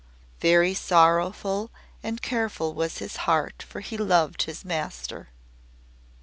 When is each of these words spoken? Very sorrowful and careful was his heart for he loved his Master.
Very 0.39 0.73
sorrowful 0.73 1.69
and 2.01 2.23
careful 2.23 2.73
was 2.73 2.97
his 2.97 3.17
heart 3.29 3.61
for 3.61 3.81
he 3.81 3.97
loved 3.99 4.41
his 4.41 4.65
Master. 4.65 5.29